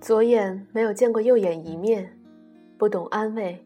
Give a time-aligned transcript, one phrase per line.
[0.00, 2.10] 左眼没有见过右眼一面，
[2.78, 3.62] 不懂安慰，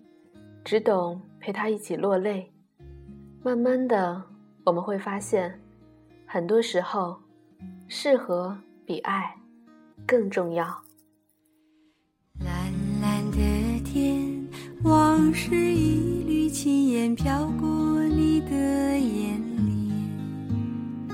[0.65, 2.53] 只懂陪他一起落泪。
[3.41, 4.21] 慢慢的，
[4.65, 5.61] 我们会发现，
[6.27, 7.17] 很多时候，
[7.87, 9.33] 适合比爱
[10.05, 10.67] 更重要。
[12.41, 13.39] 蓝蓝的
[13.85, 14.45] 天，
[14.83, 18.57] 往事一缕轻烟飘过你的
[18.99, 21.09] 眼帘，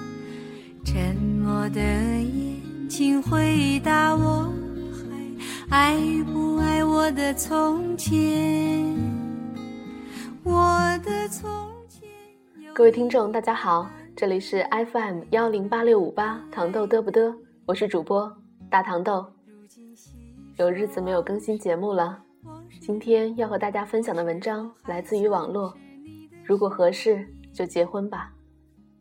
[0.83, 4.51] 沉默的眼，请回答我。
[5.71, 5.97] 爱
[6.33, 8.93] 不爱我的从前？
[10.43, 10.53] 我
[11.05, 11.49] 的从
[11.89, 12.11] 前。
[12.75, 17.33] 各位听众，大家好，这里是 FM 幺零八六五八糖豆嘚不嘚，
[17.67, 18.37] 我是主播
[18.69, 19.25] 大糖豆。
[20.57, 22.21] 有日子没有更新节目了，
[22.81, 25.73] 今天要和大家分享的文章来自于网络。
[26.45, 27.25] 如果合适
[27.55, 28.33] 就结婚吧，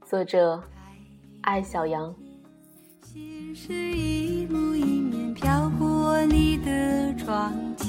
[0.06, 0.62] 作者
[1.42, 2.14] 爱小羊。
[6.26, 7.88] 你的窗前，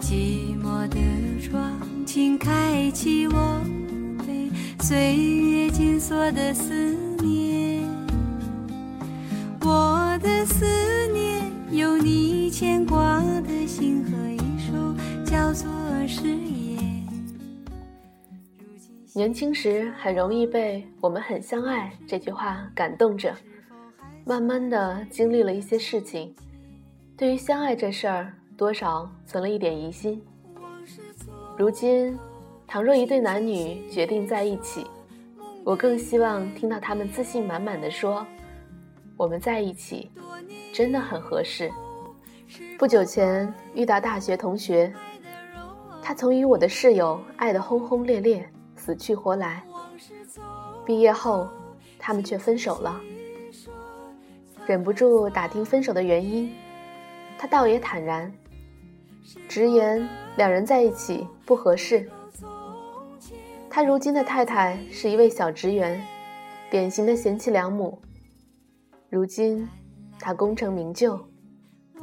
[0.00, 0.98] 寂寞的
[1.40, 1.72] 窗，
[2.04, 3.60] 请开启我
[4.26, 4.50] 被
[4.82, 7.82] 岁月紧锁的思念。
[9.62, 10.64] 我的思
[11.12, 15.68] 念，有你牵挂的心和一首叫做
[16.06, 17.06] 誓言。
[19.12, 23.34] 年轻时很容易被“我们很相爱”这句话感动着。
[24.28, 26.34] 慢慢的经历了一些事情，
[27.16, 30.20] 对于相爱这事儿，多少存了一点疑心。
[31.56, 32.18] 如今，
[32.66, 34.84] 倘若一对男女决定在一起，
[35.62, 38.26] 我更希望听到他们自信满满的说
[39.16, 40.10] ：“我们在一起，
[40.74, 41.70] 真的很合适。”
[42.76, 44.92] 不久前遇到大学同学，
[46.02, 49.62] 他曾与我的室友爱得轰轰烈烈，死去活来。
[50.84, 51.48] 毕业后，
[51.96, 53.00] 他们却分手了。
[54.66, 56.52] 忍不住打听分手的原因，
[57.38, 58.32] 他倒也坦然，
[59.48, 62.10] 直言两人在一起不合适。
[63.70, 66.02] 他如今的太太是一位小职员，
[66.68, 67.96] 典型的贤妻良母。
[69.08, 69.68] 如今
[70.18, 71.16] 他功成名就，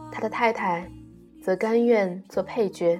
[0.10, 0.90] 他的太太
[1.42, 2.98] 则甘愿做配角。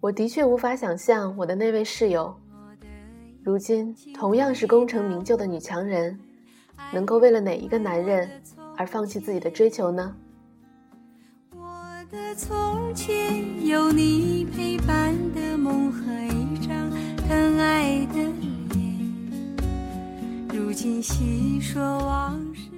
[0.00, 2.34] 我的确无法想象我的那位室友，
[3.42, 6.18] 如今同样是功成名就的女强人。
[6.92, 8.28] 能够为了哪一个男人
[8.76, 10.16] 而放弃自己的追求呢？
[11.54, 11.60] 我
[12.10, 16.00] 的从前有你陪伴的梦和
[16.34, 16.90] 一张
[17.28, 18.14] 疼爱的
[18.70, 19.56] 脸，
[20.52, 22.70] 如今细说往事。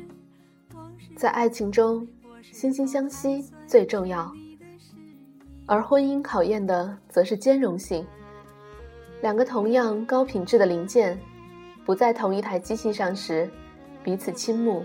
[1.17, 2.07] 在爱情中，
[2.53, 4.31] 惺惺相惜最重要，
[5.67, 8.05] 而婚姻考验的则是兼容性。
[9.23, 11.17] 两个同样高品质的零件，
[11.87, 13.49] 不在同一台机器上时。
[14.05, 14.85] 彼此倾慕，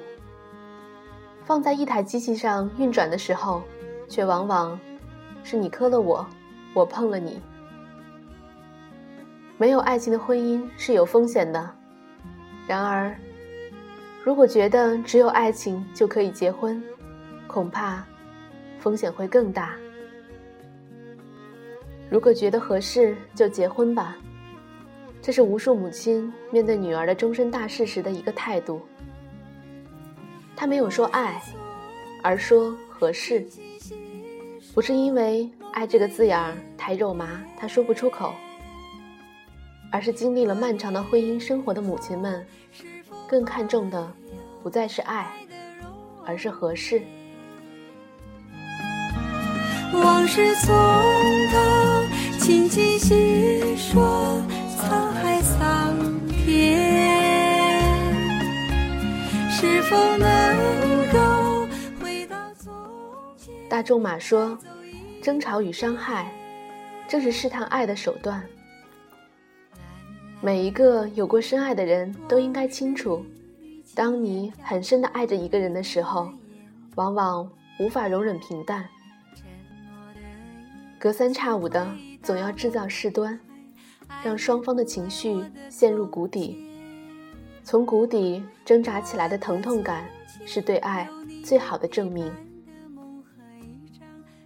[1.44, 3.64] 放在一台机器上运转的时候，
[4.08, 4.80] 却往往
[5.44, 6.26] 是你磕了我，
[6.74, 7.42] 我碰了你。
[9.58, 11.70] 没有爱情的婚姻是有风险的。
[12.68, 13.16] 然而，
[14.24, 16.84] 如果觉得只有爱情就可以结婚，
[17.48, 18.06] 恐怕
[18.78, 19.74] 风险会更大。
[22.10, 24.16] 如果觉得合适就结婚吧，
[25.22, 28.80] 这是无数母亲面对女儿的终身大事时的一个态度。
[30.60, 31.40] 他没有说爱，
[32.24, 33.46] 而说合适。
[34.74, 38.34] 不是因为“爱”这个字眼太肉麻，他说不出口，
[39.92, 42.44] 而是经历了漫长的婚姻生活的母亲们，
[43.28, 44.12] 更看重的
[44.64, 45.32] 不再是爱，
[46.26, 47.04] 而是合适。
[49.94, 50.76] 往事从
[51.52, 54.42] 头，轻轻细说，
[54.80, 55.96] 沧海桑
[56.28, 56.98] 田。
[59.60, 60.37] 是否能
[63.70, 64.58] 大仲马说
[65.22, 66.32] ：“争吵与伤害，
[67.08, 68.42] 正是试探爱的手段。”
[70.40, 73.26] 每一个有过深爱的人都应该清楚，
[73.94, 76.32] 当你很深的爱着一个人的时候，
[76.96, 77.50] 往往
[77.80, 78.88] 无法容忍平淡，
[80.98, 81.86] 隔三差五的
[82.24, 83.38] 总要制造事端，
[84.24, 86.64] 让双方的情绪陷入谷底。
[87.64, 90.08] 从谷底挣扎起来的疼痛感，
[90.46, 91.10] 是对爱
[91.44, 92.32] 最好的证明。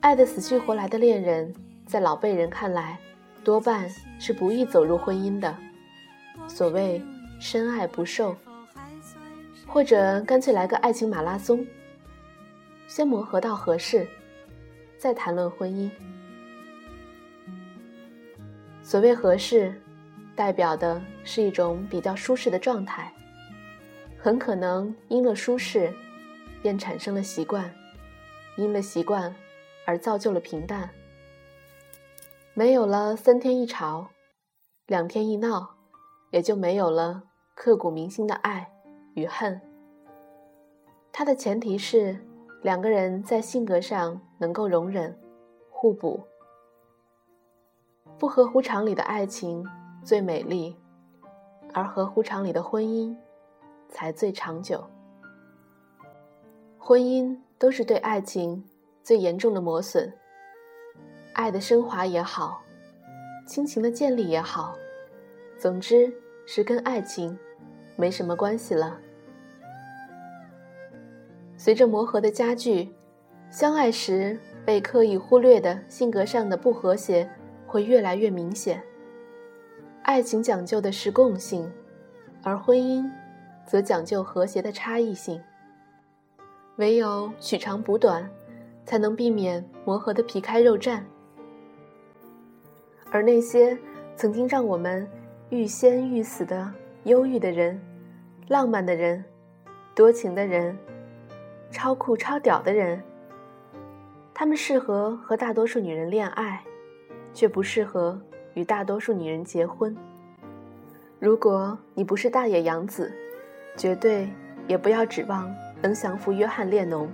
[0.01, 1.53] 爱的死去活来的恋人，
[1.85, 2.97] 在老辈人看来，
[3.43, 3.87] 多半
[4.19, 5.55] 是不易走入婚姻的。
[6.47, 6.99] 所谓
[7.39, 8.35] 深爱不寿，
[9.67, 11.65] 或者干脆来个爱情马拉松，
[12.87, 14.07] 先磨合到合适，
[14.97, 15.89] 再谈论婚姻。
[18.83, 19.73] 所谓合适。
[20.33, 23.11] 代表的是一种比较舒适的状态，
[24.17, 25.93] 很可能因了舒适，
[26.63, 27.69] 便产生了习惯，
[28.55, 29.35] 因了习惯
[29.85, 30.89] 而造就了平淡。
[32.53, 34.09] 没有了三天一吵，
[34.87, 35.75] 两天一闹，
[36.31, 37.23] 也就没有了
[37.55, 38.71] 刻骨铭心的爱
[39.15, 39.59] 与恨。
[41.13, 42.17] 它的前提是
[42.61, 45.17] 两个人在性格上能够容忍、
[45.69, 46.21] 互补。
[48.17, 49.65] 不合乎常理的爱情
[50.03, 50.75] 最美丽，
[51.73, 53.15] 而合乎常理的婚姻
[53.89, 54.83] 才最长久。
[56.77, 58.63] 婚姻都是对爱情
[59.03, 60.11] 最严重的磨损。
[61.33, 62.61] 爱的升华也好，
[63.45, 64.75] 亲情的建立也好，
[65.57, 66.13] 总之
[66.45, 67.37] 是跟爱情
[67.95, 68.99] 没什么关系了。
[71.57, 72.93] 随着磨合的加剧，
[73.49, 77.29] 相爱时被刻意忽略的性格上的不和谐。
[77.71, 78.83] 会越来越明显。
[80.03, 81.71] 爱情讲究的是共性，
[82.43, 83.09] 而婚姻
[83.65, 85.41] 则讲究和谐的差异性。
[86.75, 88.29] 唯有取长补短，
[88.91, 90.99] 才能避免磨合的皮开肉绽。
[93.09, 93.77] 而那些
[94.17, 95.07] 曾经让我们
[95.49, 96.69] 欲仙欲死的
[97.05, 97.79] 忧郁的人、
[98.49, 99.23] 浪漫的人、
[99.95, 100.77] 多情的人、
[101.71, 103.01] 超酷超屌的人，
[104.33, 106.61] 他们适合和大多数女人恋爱。
[107.33, 108.21] 却不适合
[108.55, 109.95] 与大多数女人结婚。
[111.17, 113.09] 如果你不是大野洋子，
[113.77, 114.27] 绝对
[114.67, 115.49] 也不要指望
[115.81, 117.09] 能降服约翰列侬。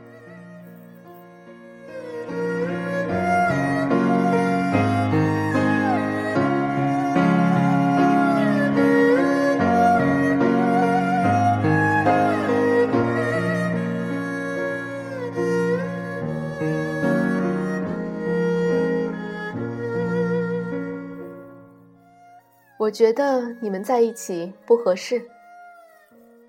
[22.87, 25.21] 我觉得你们在一起不合适。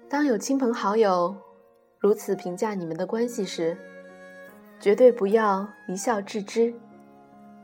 [0.08, 1.37] 当有亲朋好友
[1.99, 3.76] 如此评价你们的关系时，
[4.79, 6.73] 绝对不要一笑置之，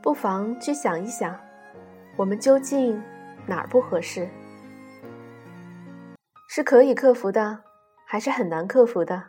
[0.01, 1.39] 不妨去想一想，
[2.17, 3.01] 我们究竟
[3.47, 4.27] 哪儿不合适？
[6.49, 7.59] 是可以克服的，
[8.03, 9.23] 还是很难克服的？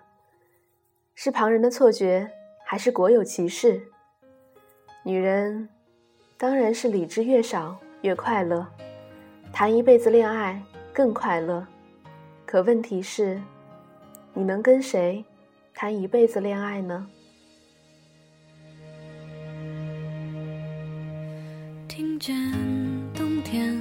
[1.15, 2.33] 是旁人的错觉，
[2.65, 3.81] 还是国有歧视？
[5.05, 5.69] 女人
[6.37, 8.67] 当然是理智越少越快乐。
[9.59, 10.63] 谈一辈子恋爱
[10.93, 11.67] 更快乐，
[12.45, 13.41] 可问题是，
[14.35, 15.25] 你能跟谁
[15.73, 17.07] 谈一辈子恋爱呢？
[21.89, 22.37] 听见
[23.15, 23.81] 冬天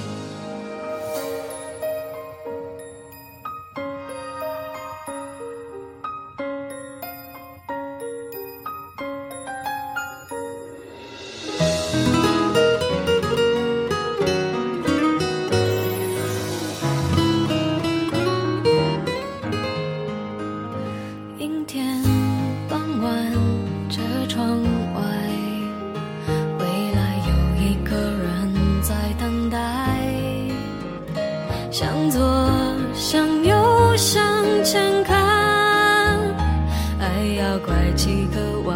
[37.65, 38.75] 拐几个弯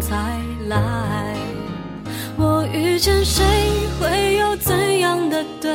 [0.00, 1.36] 才来。
[2.36, 3.44] 我遇见谁
[3.98, 5.70] 会有怎样的对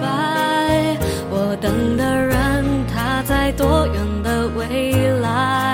[0.00, 0.96] 白？
[1.30, 5.69] 我等的人他在多远的未来？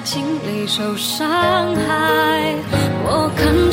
[0.00, 2.54] 心里受伤害。
[3.04, 3.71] 我看